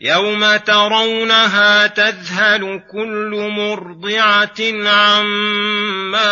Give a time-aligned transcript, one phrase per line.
[0.00, 6.24] يوم ترونها تذهل كل مرضعه عما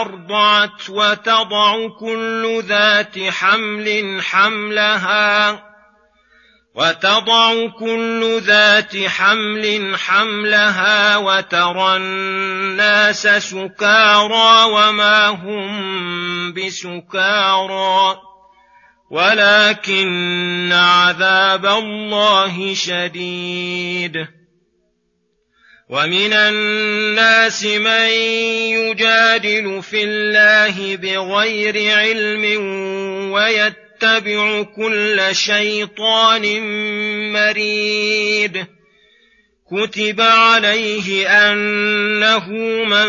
[0.00, 5.62] ارضعت وتضع كل ذات حمل حملها
[6.74, 18.31] وتضع كل ذات حمل حملها وترى الناس سكارى وما هم بسكارى
[19.12, 24.26] ولكن عذاب الله شديد.
[25.88, 28.08] ومن الناس من
[28.72, 32.44] يجادل في الله بغير علم
[33.32, 36.62] ويتبع كل شيطان
[37.32, 38.66] مريد.
[39.72, 42.48] كتب عليه انه
[42.84, 43.08] من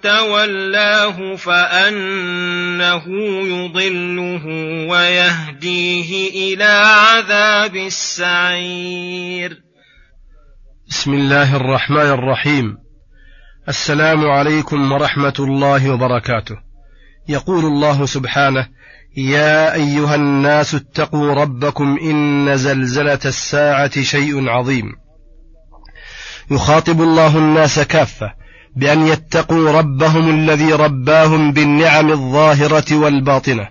[0.00, 3.04] تولاه فانه
[3.46, 4.46] يضله
[4.88, 9.60] ويهديه إلى عذاب السعير.
[10.88, 12.76] بسم الله الرحمن الرحيم.
[13.68, 16.56] السلام عليكم ورحمة الله وبركاته.
[17.28, 18.68] يقول الله سبحانه
[19.16, 25.03] يا أيها الناس اتقوا ربكم إن زلزلة الساعة شيء عظيم.
[26.50, 28.32] يخاطب الله الناس كافة
[28.76, 33.68] بأن يتقوا ربهم الذي رباهم بالنعم الظاهرة والباطنة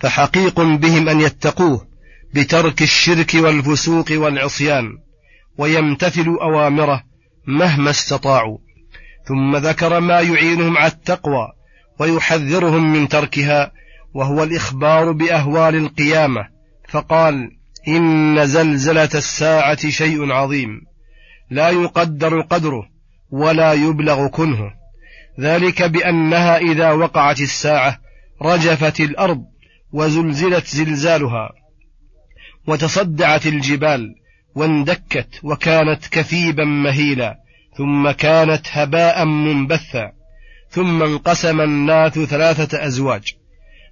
[0.00, 1.86] فحقيق بهم أن يتقوه
[2.34, 4.84] بترك الشرك والفسوق والعصيان
[5.58, 7.02] ويمتثلوا أوامره
[7.46, 8.58] مهما استطاعوا.
[9.28, 11.48] ثم ذكر ما يعينهم على التقوى
[12.00, 13.72] ويحذرهم من تركها
[14.14, 16.48] وهو الإخبار بأهوال القيامة
[16.88, 17.50] فقال
[17.88, 20.80] إن زلزلة الساعة شيء عظيم.
[21.52, 22.82] لا يقدر قدره
[23.30, 24.70] ولا يبلغ كنهه.
[25.40, 27.98] ذلك بأنها إذا وقعت الساعة
[28.42, 29.44] رجفت الأرض
[29.92, 31.50] وزلزلت زلزالها
[32.66, 34.14] وتصدعت الجبال
[34.54, 37.36] واندكت وكانت كثيبا مهيلا
[37.76, 40.12] ثم كانت هباء منبثا
[40.70, 43.34] ثم انقسم الناس ثلاثة أزواج.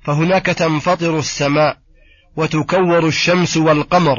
[0.03, 1.77] فهناك تنفطر السماء
[2.37, 4.19] وتكور الشمس والقمر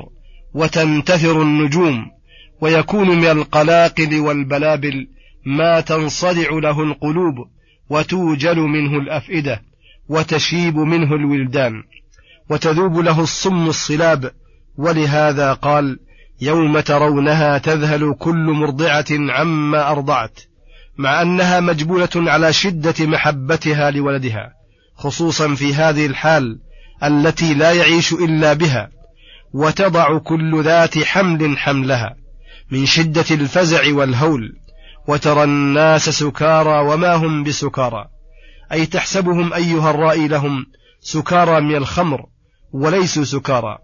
[0.53, 2.11] وتنتثر النجوم
[2.61, 5.07] ويكون من القلاقل والبلابل
[5.45, 7.35] ما تنصدع له القلوب
[7.89, 9.61] وتوجل منه الأفئدة
[10.09, 11.83] وتشيب منه الولدان
[12.49, 14.31] وتذوب له الصم الصلاب
[14.77, 15.99] ولهذا قال
[16.41, 20.39] يوم ترونها تذهل كل مرضعة عما أرضعت
[20.97, 24.53] مع أنها مجبولة على شدة محبتها لولدها
[24.95, 26.59] خصوصا في هذه الحال
[27.03, 28.89] التي لا يعيش إلا بها
[29.53, 32.20] وتضع كل ذات حمل حملها
[32.71, 34.53] من شدة الفزع والهول
[35.07, 38.05] وترى الناس سكارى وما هم بسكارى.
[38.71, 40.65] أي تحسبهم أيها الرائي لهم
[41.01, 42.25] سكارى من الخمر
[42.71, 43.77] وليسوا سكارى.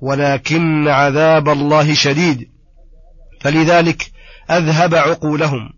[0.00, 2.50] ولكن عذاب الله شديد.
[3.40, 4.10] فلذلك
[4.50, 5.70] أذهب عقولهم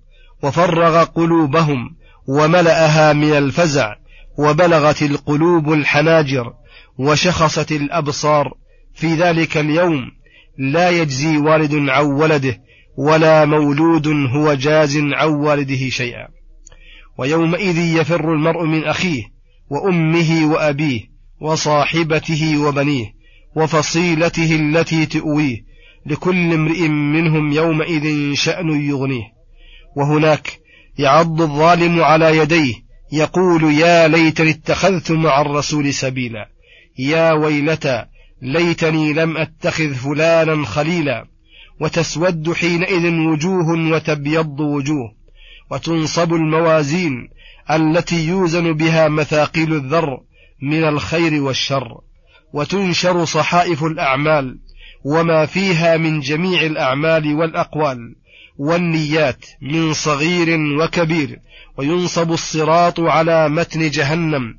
[0.43, 1.97] وفرغ قلوبهم
[2.29, 3.95] وملأها من الفزع
[4.39, 6.53] وبلغت القلوب الحناجر
[6.99, 8.53] وشخصت الأبصار
[8.95, 10.11] في ذلك اليوم
[10.59, 12.61] لا يجزي والد عن ولده
[12.97, 16.29] ولا مولود هو جاز عن والده شيئا.
[17.19, 19.23] ويومئذ يفر المرء من أخيه
[19.71, 21.01] وأمه وأبيه
[21.41, 23.15] وصاحبته وبنيه
[23.57, 25.65] وفصيلته التي تؤويه
[26.07, 29.35] لكل امرئ منهم يومئذ شأن يغنيه.
[29.97, 30.61] وهناك
[30.99, 32.75] يعض الظالم على يديه
[33.13, 36.49] يقول يا ليتني اتخذت مع الرسول سبيلا
[36.99, 38.05] يا ويلتى
[38.43, 41.27] ليتني لم أتخذ فلانا خليلا
[41.81, 45.15] وتسود حينئذ وجوه وتبيض وجوه
[45.71, 47.29] وتنصب الموازين
[47.71, 50.21] التي يوزن بها مثاقيل الذر
[50.63, 52.01] من الخير والشر
[52.53, 54.59] وتنشر صحائف الأعمال
[55.05, 58.17] وما فيها من جميع الأعمال والأقوال
[58.59, 61.41] والنيات من صغير وكبير
[61.77, 64.55] وينصب الصراط على متن جهنم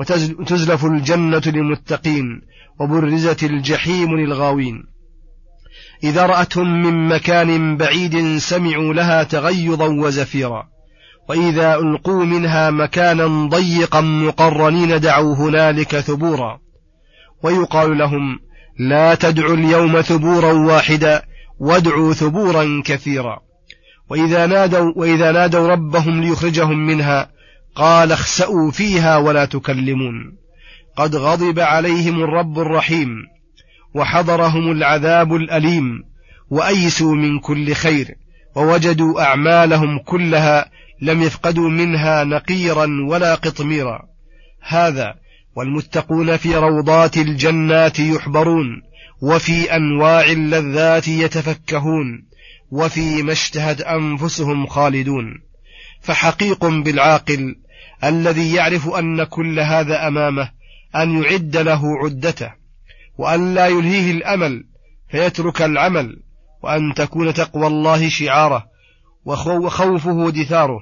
[0.00, 2.42] وتزلف الجنة للمتقين
[2.80, 4.82] وبرزت الجحيم للغاوين.
[6.04, 10.64] إذا رأتهم من مكان بعيد سمعوا لها تغيظا وزفيرا.
[11.28, 16.58] وإذا ألقوا منها مكانا ضيقا مقرنين دعوا هنالك ثبورا.
[17.42, 18.38] ويقال لهم
[18.78, 21.22] لا تدعوا اليوم ثبورا واحدا
[21.58, 23.38] وادعوا ثبورا كثيرا.
[24.10, 27.30] وإذا نادوا, وإذا نادوا ربهم ليخرجهم منها
[27.74, 30.43] قال اخسأوا فيها ولا تكلمون.
[30.96, 33.08] قد غضب عليهم الرب الرحيم
[33.94, 36.02] وحضرهم العذاب الأليم
[36.50, 38.14] وأيسوا من كل خير
[38.56, 40.70] ووجدوا أعمالهم كلها
[41.00, 44.02] لم يفقدوا منها نقيرا ولا قطميرا.
[44.60, 45.14] هذا
[45.56, 48.66] والمتقون في روضات الجنات يحبرون
[49.22, 52.26] وفي أنواع اللذات يتفكهون
[52.70, 55.40] وفيما اشتهت أنفسهم خالدون.
[56.00, 57.56] فحقيق بالعاقل
[58.04, 60.50] الذي يعرف أن كل هذا أمامه
[60.96, 62.52] أن يعد له عدته
[63.18, 64.64] وأن لا يلهيه الأمل
[65.10, 66.22] فيترك العمل
[66.62, 68.66] وأن تكون تقوى الله شعاره
[69.24, 70.80] وخوفه دثاره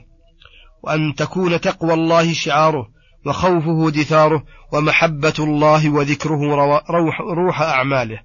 [0.83, 2.89] وأن تكون تقوى الله شعاره
[3.27, 6.55] وخوفه دثاره ومحبة الله وذكره
[6.91, 8.21] روح, روح أعماله.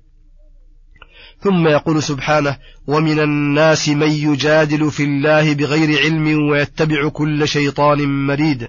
[1.40, 2.58] ثم يقول سبحانه
[2.88, 8.68] ومن الناس من يجادل في الله بغير علم ويتبع كل شيطان مريد.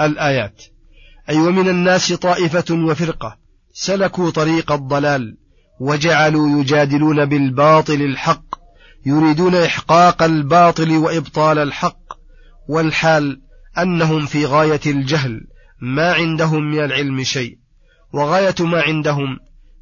[0.00, 0.62] الآيات.
[1.30, 3.36] أي ومن الناس طائفة وفرقة
[3.72, 5.36] سلكوا طريق الضلال
[5.80, 8.44] وجعلوا يجادلون بالباطل الحق
[9.06, 12.02] يريدون إحقاق الباطل وإبطال الحق
[12.68, 13.40] والحال
[13.78, 15.40] أنهم في غاية الجهل
[15.80, 17.58] ما عندهم من العلم شيء.
[18.12, 19.38] وغاية ما عندهم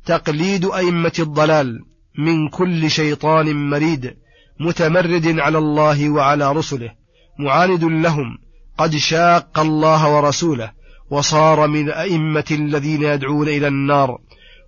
[0.07, 1.81] تقليد أئمة الضلال
[2.19, 4.17] من كل شيطان مريد
[4.61, 6.91] متمرد على الله وعلى رسله
[7.39, 8.39] معاند لهم
[8.79, 10.73] قد شاق الله ورسوله
[11.11, 14.19] وصار من أئمة الذين يدعون إلى النار.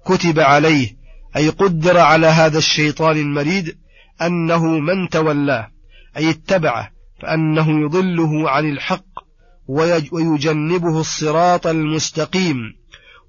[0.07, 0.97] كتب عليه
[1.37, 3.79] أي قدر على هذا الشيطان المريد
[4.23, 5.69] أنه من تولاه
[6.17, 6.91] أي اتبعه
[7.23, 9.05] فأنه يضله عن الحق
[10.13, 12.57] ويجنبه الصراط المستقيم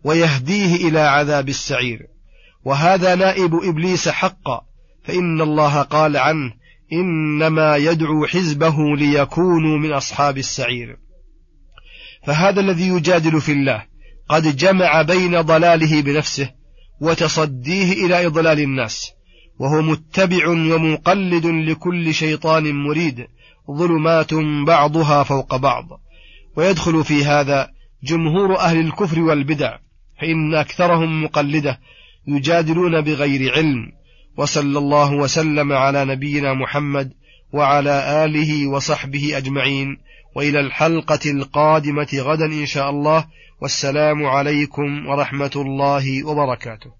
[0.04, 2.08] ويهديه إلى عذاب السعير.
[2.66, 4.62] وهذا نائب إبليس حقا
[5.04, 6.54] فإن الله قال عنه
[6.94, 10.98] إنما يدعو حزبه ليكونوا من أصحاب السعير.
[12.28, 13.84] فهذا الذي يجادل في الله.
[14.30, 16.50] قد جمع بين ضلاله بنفسه
[17.02, 19.12] وتصديه إلى إضلال الناس.
[19.60, 23.28] وهو متبع ومقلد لكل شيطان مريد.
[23.72, 24.34] ظلمات
[24.68, 25.86] بعضها فوق بعض.
[26.58, 27.70] ويدخل في هذا
[28.04, 29.78] جمهور أهل الكفر والبدع.
[30.22, 31.80] فإن أكثرهم مقلدة
[32.28, 33.92] يجادلون بغير علم.
[34.38, 37.14] وصلى الله وسلم على نبينا محمد
[37.54, 40.07] وعلى آله وصحبه أجمعين.
[40.38, 43.26] وإلى الحلقة القادمة غدا إن شاء الله
[43.62, 46.92] والسلام عليكم ورحمة الله وبركاته.